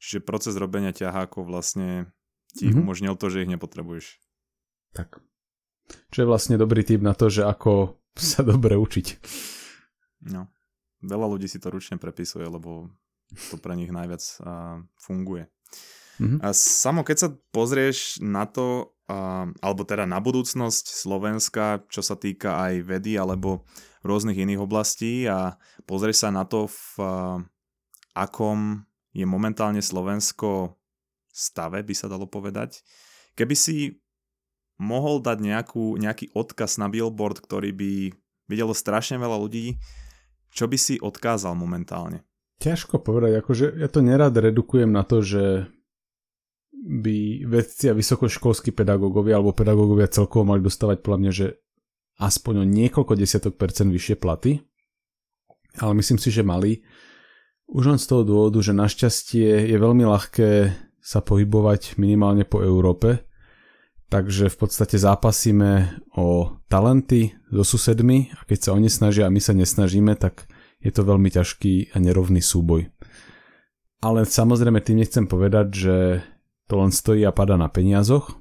[0.02, 2.10] Čiže proces robenia ťahákov vlastne
[2.52, 2.82] ti mm-hmm.
[2.82, 4.18] umožnil to, že ich nepotrebuješ.
[4.92, 5.22] Tak.
[6.10, 9.06] Čo je vlastne dobrý tip na to, že ako sa dobre učiť.
[10.28, 10.50] No.
[11.02, 12.90] Veľa ľudí si to ručne prepisuje, lebo
[13.50, 15.50] to pre nich najviac uh, funguje.
[16.20, 16.38] Mm-hmm.
[16.44, 22.14] A samo keď sa pozrieš na to, uh, alebo teda na budúcnosť Slovenska, čo sa
[22.14, 23.66] týka aj vedy alebo
[24.02, 26.86] rôznych iných oblastí a pozrieš sa na to, v
[28.12, 28.84] akom
[29.14, 30.76] je momentálne Slovensko
[31.32, 32.84] stave, by sa dalo povedať.
[33.38, 34.02] Keby si
[34.76, 37.92] mohol dať nejakú, nejaký odkaz na billboard, ktorý by
[38.50, 39.80] videlo strašne veľa ľudí,
[40.52, 42.26] čo by si odkázal momentálne?
[42.60, 45.66] Ťažko povedať, akože ja to nerad redukujem na to, že
[46.82, 51.46] by vedci a vysokoškolskí pedagógovia alebo pedagógovia celkovo mali dostávať podľa mňa, že
[52.18, 54.60] aspoň o niekoľko desiatok percent vyššie platy,
[55.80, 56.84] ale myslím si, že mali.
[57.72, 60.50] Už len z toho dôvodu, že našťastie je veľmi ľahké
[61.00, 63.24] sa pohybovať minimálne po Európe,
[64.12, 69.40] takže v podstate zápasíme o talenty so susedmi a keď sa oni snažia a my
[69.40, 70.44] sa nesnažíme, tak
[70.84, 72.92] je to veľmi ťažký a nerovný súboj.
[74.04, 75.96] Ale samozrejme tým nechcem povedať, že
[76.68, 78.36] to len stojí a pada na peniazoch.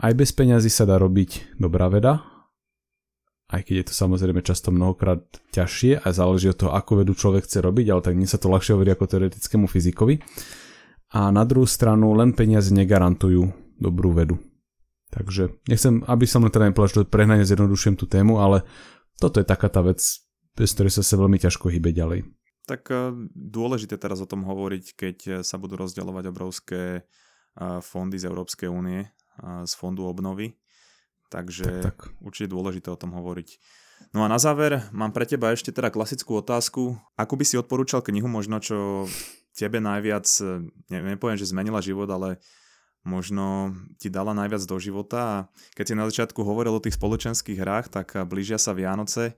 [0.00, 2.31] Aj bez peňazí sa dá robiť dobrá veda,
[3.52, 5.20] aj keď je to samozrejme často mnohokrát
[5.52, 8.48] ťažšie a záleží od toho, ako vedu človek chce robiť, ale tak nie sa to
[8.48, 10.24] ľahšie hovorí ako teoretickému fyzikovi.
[11.12, 14.40] A na druhú stranu len peniaze negarantujú dobrú vedu.
[15.12, 18.64] Takže nechcem, aby som len teda nepovedal, že prehnane zjednodušujem tú tému, ale
[19.20, 20.00] toto je taká tá vec,
[20.56, 22.24] bez ktorej sa sa veľmi ťažko hýbe ďalej.
[22.64, 28.16] Tak eh, dôležité teraz o tom hovoriť, keď eh, sa budú rozdeľovať obrovské eh, fondy
[28.16, 29.04] z Európskej únie,
[29.42, 30.52] z fondu obnovy.
[31.32, 31.98] Takže tak, tak.
[32.20, 33.56] určite dôležité o tom hovoriť.
[34.12, 37.00] No a na záver mám pre teba ešte teda klasickú otázku.
[37.16, 39.08] Ako by si odporúčal knihu možno, čo
[39.56, 40.28] tebe najviac,
[40.92, 42.36] neviem, nepoviem, že zmenila život, ale
[43.08, 45.36] možno ti dala najviac do života a
[45.74, 49.34] keď si na začiatku hovoril o tých spoločenských hrách, tak blížia sa Vianoce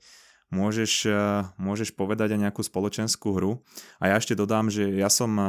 [0.55, 3.67] môžeš, eh, môžeš povedať aj nejakú spoločenskú hru.
[3.99, 5.47] A ja ešte dodám, že ja som eh,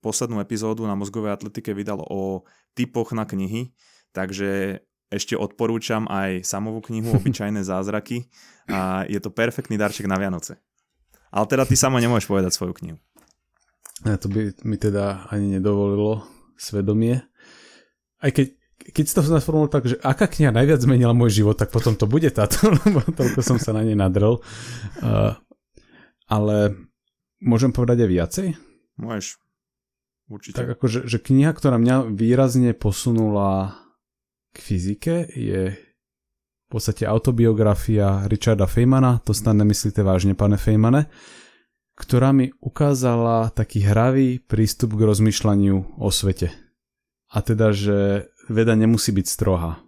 [0.00, 3.76] poslednú epizódu na mozgovej atletike vydal o typoch na knihy,
[4.16, 8.30] takže ešte odporúčam aj samovú knihu Obyčajné zázraky
[8.70, 10.62] a je to perfektný darček na Vianoce.
[11.30, 12.98] Ale teda ty sama nemôžeš povedať svoju knihu.
[14.06, 16.24] A to by mi teda ani nedovolilo
[16.56, 17.20] svedomie.
[18.22, 21.68] Aj keď keď si to nasformuloval tak, že aká kniha najviac zmenila môj život, tak
[21.68, 24.40] potom to bude táto, lebo toľko som sa na nej nadrel.
[25.04, 25.36] Uh,
[26.24, 26.74] ale
[27.44, 28.46] môžem povedať aj viacej?
[28.96, 29.36] Môžeš.
[30.30, 30.56] Určite.
[30.62, 33.74] Tak akože že kniha, ktorá mňa výrazne posunula
[34.50, 41.10] k fyzike je v podstate autobiografia Richarda Feynmana, to snad nemyslíte vážne, pane Feynmane,
[41.98, 46.54] ktorá mi ukázala taký hravý prístup k rozmýšľaniu o svete.
[47.30, 49.82] A teda, že veda nemusí byť strohá.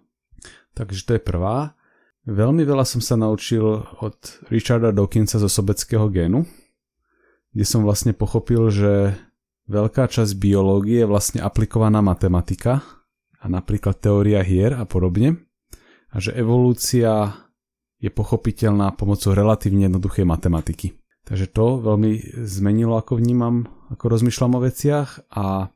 [0.75, 1.75] Takže to je prvá.
[2.23, 6.47] Veľmi veľa som sa naučil od Richarda Dawkinsa zo sobeckého génu,
[7.51, 9.19] kde som vlastne pochopil, že
[9.67, 13.02] veľká časť biológie je vlastne aplikovaná matematika
[13.43, 15.43] a napríklad teória hier a podobne
[16.13, 17.35] a že evolúcia
[17.99, 20.95] je pochopiteľná pomocou relatívne jednoduchej matematiky.
[21.23, 25.71] Takže to veľmi zmenilo, ako vnímam, ako rozmýšľam o veciach a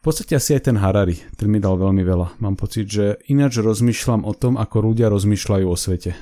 [0.00, 2.40] v podstate asi aj ten Harari, ten mi dal veľmi veľa.
[2.40, 6.16] Mám pocit, že ináč rozmýšľam o tom, ako ľudia rozmýšľajú o svete.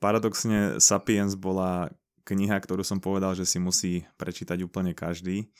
[0.00, 1.92] Paradoxne Sapiens bola
[2.24, 5.50] kniha, ktorú som povedal, že si musí prečítať úplne každý.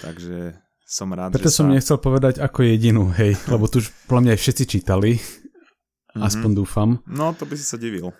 [0.00, 0.56] Takže
[0.92, 1.72] som rád, Preto že som sa...
[1.72, 5.16] nechcel povedať ako jedinú, hej, lebo tu už podľa mňa aj všetci čítali.
[5.16, 6.28] Mm-hmm.
[6.28, 7.00] Aspoň dúfam.
[7.08, 8.12] No, to by si sa divil.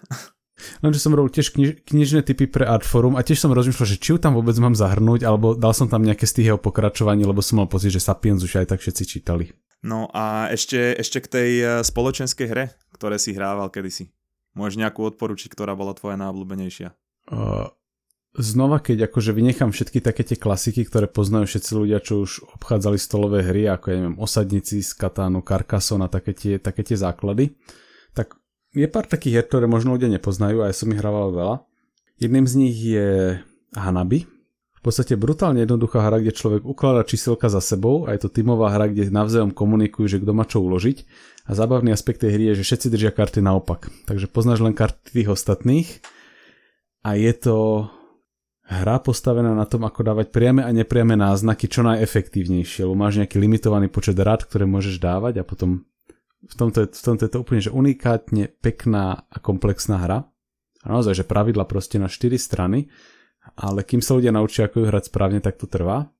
[0.81, 4.15] Lenže som robil tiež kniž, knižné typy pre Artforum a tiež som rozmýšľal, že či
[4.15, 7.45] ju tam vôbec mám zahrnúť, alebo dal som tam nejaké z tých jeho pokračovaní, lebo
[7.45, 9.53] som mal pocit, že Sapiens už aj tak všetci čítali.
[9.83, 14.15] No a ešte, ešte k tej eh, spoločenskej hre, ktoré si hrával kedysi.
[14.55, 16.93] Môžeš nejakú odporučiť, ktorá bola tvoja najobľúbenejšia?
[17.33, 17.73] Uh,
[18.33, 22.97] znova, keď akože vynechám všetky také tie klasiky, ktoré poznajú všetci ľudia, čo už obchádzali
[22.97, 27.53] stolové hry, ako ja neviem, Osadníci z Katánu, Carcassonne a také tie, také tie základy,
[28.16, 28.37] tak
[28.73, 31.57] je pár takých hier, ktoré možno ľudia nepoznajú a ja som ich hrával veľa.
[32.16, 33.37] Jedným z nich je
[33.77, 34.25] Hanabi.
[34.83, 38.75] V podstate brutálne jednoduchá hra, kde človek ukladá číselka za sebou a je to tímová
[38.75, 41.07] hra, kde navzájom komunikujú, že kto má čo uložiť.
[41.47, 43.92] A zábavný aspekt tej hry je, že všetci držia karty naopak.
[44.11, 46.03] Takže poznáš len karty tých ostatných
[47.07, 47.57] a je to
[48.73, 53.37] hra postavená na tom, ako dávať priame a nepriame náznaky čo najefektívnejšie, lebo máš nejaký
[53.37, 55.85] limitovaný počet rád, ktoré môžeš dávať a potom
[56.43, 60.27] v tomto, v tomto je to úplne že unikátne pekná a komplexná hra.
[60.83, 62.91] A naozaj, že pravidla proste na 4 strany,
[63.55, 66.11] ale kým sa ľudia naučia, ako ju hrať správne, tak to trvá.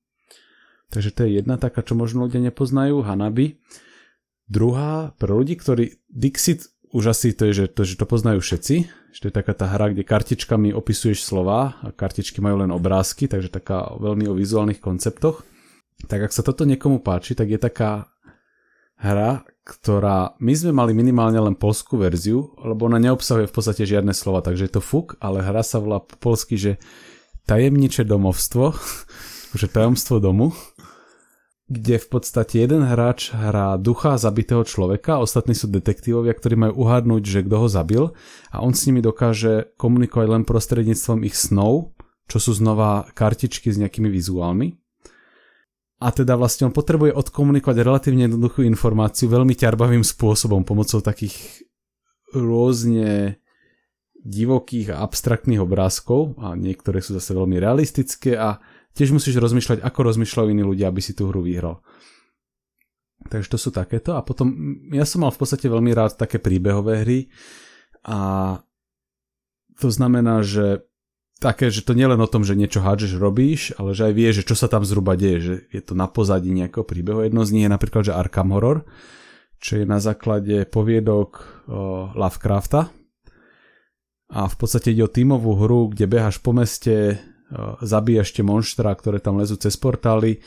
[0.87, 3.59] Takže to je jedna taká, čo možno ľudia nepoznajú, Hanabi.
[4.47, 8.75] Druhá, pre ľudí, ktorí Dixit už asi to je, že to, že to poznajú všetci,
[8.85, 13.25] že to je taká tá hra, kde kartičkami opisuješ slova a kartičky majú len obrázky,
[13.25, 15.41] takže taká veľmi o vizuálnych konceptoch.
[16.05, 18.13] Tak ak sa toto niekomu páči, tak je taká
[19.01, 24.13] hra, ktorá, my sme mali minimálne len polskú verziu, lebo ona neobsahuje v podstate žiadne
[24.13, 26.77] slova, takže je to fuk, ale hra sa volá po polsky, že
[27.49, 28.75] tajemniče domovstvo,
[29.59, 30.53] že tajomstvo domu,
[31.73, 37.23] kde v podstate jeden hráč hrá ducha zabitého človeka, ostatní sú detektívovia, ktorí majú uhádnuť,
[37.25, 38.03] že kto ho zabil
[38.53, 41.97] a on s nimi dokáže komunikovať len prostredníctvom ich snov,
[42.29, 44.77] čo sú znova kartičky s nejakými vizuálmi.
[46.03, 51.63] A teda vlastne on potrebuje odkomunikovať relatívne jednoduchú informáciu veľmi ťarbavým spôsobom pomocou takých
[52.35, 53.39] rôzne
[54.23, 58.59] divokých a abstraktných obrázkov a niektoré sú zase veľmi realistické a
[58.93, 61.81] tiež musíš rozmýšľať, ako rozmýšľajú iní ľudia, aby si tú hru vyhral.
[63.29, 64.51] Takže to sú takéto a potom
[64.91, 67.19] ja som mal v podstate veľmi rád také príbehové hry
[68.03, 68.59] a
[69.79, 70.83] to znamená, že
[71.39, 74.47] také, že to nielen o tom, že niečo hádžeš, robíš, ale že aj vieš, že
[74.53, 77.25] čo sa tam zhruba deje, že je to na pozadí nejakého príbehu.
[77.25, 78.85] Jedno z nich je napríklad, že Arkham Horror,
[79.59, 81.63] čo je na základe poviedok
[82.15, 82.91] Lovecrafta,
[84.33, 87.21] a v podstate ide o tímovú hru, kde behaš po meste,
[87.81, 90.41] zabíjaš tie monštra, ktoré tam lezú cez portály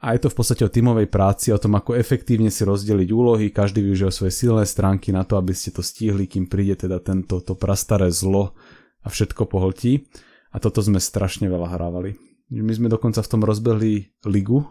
[0.00, 3.52] a je to v podstate o tímovej práci, o tom, ako efektívne si rozdeliť úlohy,
[3.52, 7.44] každý využíva svoje silné stránky na to, aby ste to stihli, kým príde teda tento
[7.44, 8.56] to prastaré zlo
[9.04, 10.08] a všetko pohltí.
[10.50, 12.16] A toto sme strašne veľa hrávali.
[12.50, 14.66] My sme dokonca v tom rozbehli ligu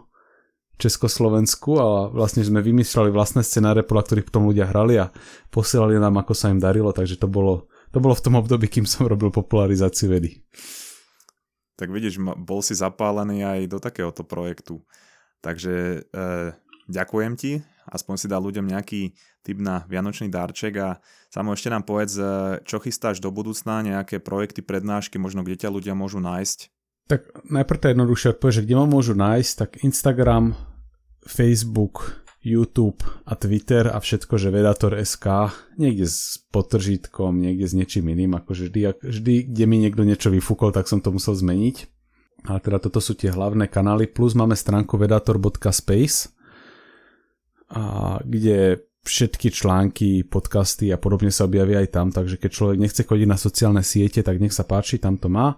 [0.76, 5.14] Československu a vlastne sme vymýšľali vlastné scenáre, podľa ktorých potom ľudia hrali a
[5.48, 8.86] posielali nám, ako sa im darilo, takže to bolo to bolo v tom období, kým
[8.86, 10.38] som robil popularizáciu vedy.
[11.80, 14.84] Tak vidíš, bol si zapálený aj do takéhoto projektu.
[15.40, 16.52] Takže e,
[16.84, 21.00] ďakujem ti, aspoň si dal ľuďom nejaký typ na vianočný darček a
[21.32, 25.72] samo ešte nám povedz, e, čo chystáš do budúcna, nejaké projekty, prednášky, možno kde ťa
[25.72, 26.68] ľudia môžu nájsť?
[27.08, 30.52] Tak najprv to jednoduchšie odpovedť, že kde ma môžu nájsť, tak Instagram,
[31.24, 35.26] Facebook, YouTube a Twitter a všetko, že Vedator.sk,
[35.76, 40.72] niekde s potržítkom, niekde s niečím iným, akože vždy, vždy, kde mi niekto niečo vyfúkol,
[40.72, 41.76] tak som to musel zmeniť.
[42.48, 46.32] Ale teda toto sú tie hlavné kanály, plus máme stránku vedator.space,
[47.70, 53.02] a kde všetky články, podcasty a podobne sa objavia aj tam, takže keď človek nechce
[53.04, 55.56] chodiť na sociálne siete, tak nech sa páči, tam to má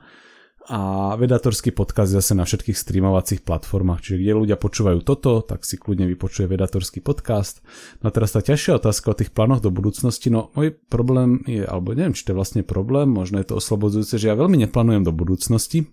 [0.70, 5.74] a vedatorský podcast zase na všetkých streamovacích platformách, čiže kde ľudia počúvajú toto, tak si
[5.74, 7.66] kľudne vypočuje vedatorský podcast.
[7.98, 11.66] No a teraz tá ťažšia otázka o tých plánoch do budúcnosti, no môj problém je,
[11.66, 15.02] alebo neviem, či to je vlastne problém, možno je to oslobodzujúce, že ja veľmi neplánujem
[15.02, 15.90] do budúcnosti,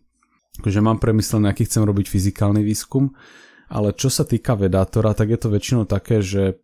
[0.62, 3.18] že mám premyslené, aký chcem robiť fyzikálny výskum,
[3.74, 6.62] ale čo sa týka vedátora, tak je to väčšinou také, že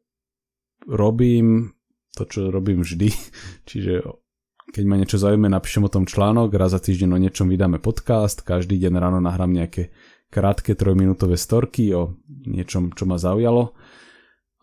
[0.85, 1.73] robím
[2.13, 3.09] to, čo robím vždy,
[3.69, 4.24] čiže
[4.73, 8.41] keď ma niečo zaujíma, napíšem o tom článok, raz za týždeň o niečom vydáme podcast,
[8.41, 9.93] každý deň ráno nahrám nejaké
[10.33, 13.77] krátke trojminútové storky o niečom, čo ma zaujalo.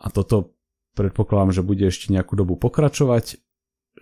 [0.02, 0.58] A toto
[0.98, 3.38] predpokladám, že bude ešte nejakú dobu pokračovať.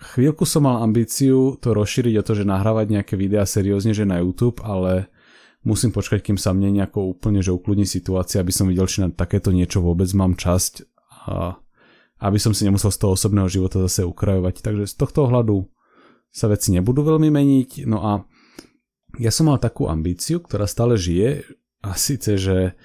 [0.00, 4.24] Chvíľku som mal ambíciu to rozšíriť o to, že nahrávať nejaké videá seriózne, že na
[4.24, 5.12] YouTube, ale
[5.60, 9.12] musím počkať, kým sa mne nejako úplne, že ukludní situácia, aby som videl, či na
[9.12, 10.88] takéto niečo vôbec mám časť
[11.28, 11.60] a
[12.20, 14.64] aby som si nemusel z toho osobného života zase ukrajovať.
[14.64, 15.68] Takže z tohto ohľadu
[16.30, 17.70] sa veci nebudú veľmi meniť.
[17.90, 18.12] No a
[19.18, 21.42] ja som mal takú ambíciu, ktorá stále žije
[21.82, 22.78] a síce, že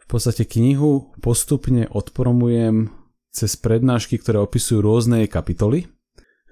[0.00, 2.92] v podstate knihu postupne odpromujem
[3.30, 5.86] cez prednášky, ktoré opisujú rôzne kapitoly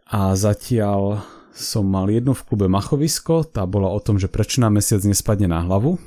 [0.08, 1.20] a zatiaľ
[1.52, 5.50] som mal jednu v klube Machovisko, tá bola o tom, že prečo nám mesiac nespadne
[5.50, 5.98] na hlavu.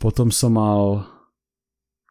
[0.00, 1.04] Potom som mal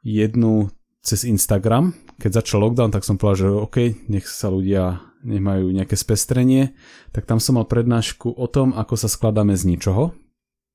[0.05, 0.69] jednu
[1.03, 1.91] cez Instagram.
[2.17, 6.75] Keď začal lockdown, tak som povedal, že OK, nech sa ľudia nemajú nejaké spestrenie,
[7.11, 10.15] tak tam som mal prednášku o tom, ako sa skladáme z ničoho.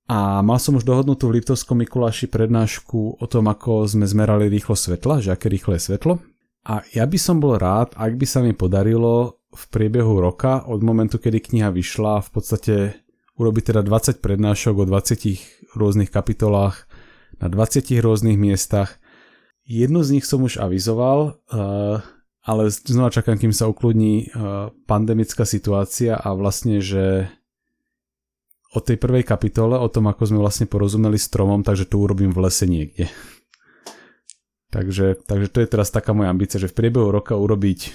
[0.08, 4.72] A mal som už dohodnutú v Liptovskom Mikuláši prednášku o tom, ako sme zmerali rýchlo
[4.72, 6.16] svetla, že aké rýchle je svetlo.
[6.64, 10.80] A ja by som bol rád, ak by sa mi podarilo v priebehu roka, od
[10.80, 12.74] momentu, kedy kniha vyšla, v podstate
[13.36, 16.88] urobiť teda 20 prednášok o 20 rôznych kapitolách
[17.38, 18.96] na 20 rôznych miestach.
[19.68, 22.00] Jednu z nich som už avizoval, uh,
[22.40, 27.28] ale znova čakám, kým sa ukludní uh, pandemická situácia a vlastne, že
[28.72, 32.48] o tej prvej kapitole, o tom, ako sme vlastne porozumeli stromom, takže to urobím v
[32.48, 33.12] lese niekde.
[34.74, 37.92] takže, takže to je teraz taká moja ambícia, že v priebehu roka urobiť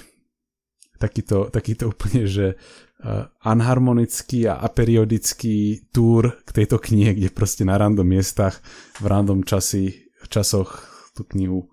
[1.02, 7.74] takýto, takýto úplne, že uh, anharmonický a aperiodický túr k tejto knihe, kde proste na
[7.74, 8.62] random miestach
[9.02, 11.70] v random časy, časoch tú knihu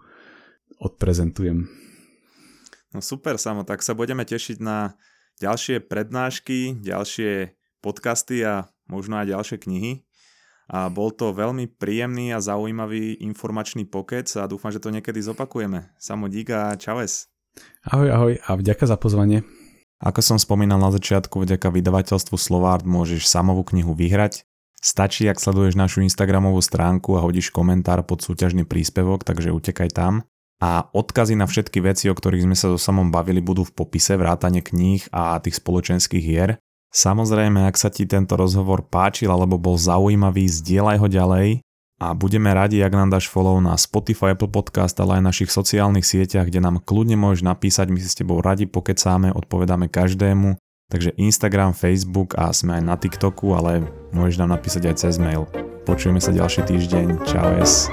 [0.77, 1.65] odprezentujem.
[2.93, 4.93] No super, Samo, tak sa budeme tešiť na
[5.41, 9.91] ďalšie prednášky, ďalšie podcasty a možno aj ďalšie knihy.
[10.71, 15.91] A bol to veľmi príjemný a zaujímavý informačný pokec a dúfam, že to niekedy zopakujeme.
[15.99, 17.27] Samo dík a čaves.
[17.83, 19.43] Ahoj, ahoj a vďaka za pozvanie.
[20.01, 24.47] Ako som spomínal na začiatku, vďaka vydavateľstvu Slovard môžeš samovú knihu vyhrať.
[24.81, 30.25] Stačí, ak sleduješ našu Instagramovú stránku a hodíš komentár pod súťažný príspevok, takže utekaj tam.
[30.57, 34.17] A odkazy na všetky veci, o ktorých sme sa so samom bavili, budú v popise
[34.17, 36.57] vrátane kníh a tých spoločenských hier.
[36.89, 41.49] Samozrejme, ak sa ti tento rozhovor páčil alebo bol zaujímavý, zdieľaj ho ďalej.
[42.01, 46.01] A budeme radi, ak nám dáš follow na Spotify, Apple Podcast, ale aj našich sociálnych
[46.01, 50.57] sieťach, kde nám kľudne môžeš napísať, my si s tebou radi pokecáme, odpovedáme každému,
[50.91, 55.47] takže Instagram, Facebook a sme aj na TikToku, ale môžeš nám napísať aj cez mail.
[55.87, 57.87] Počujeme sa ďalší týždeň, čau es.